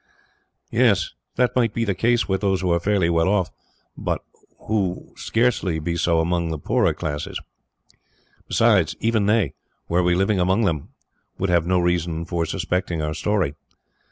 [0.71, 3.51] "Yes, that might be the case with those who are fairly well off,
[3.95, 4.23] but
[4.67, 7.39] would scarcely be so among the poorer classes.
[8.47, 9.53] Besides, even they,
[9.87, 10.89] were we living among them,
[11.37, 13.53] would have no reason for suspecting our story.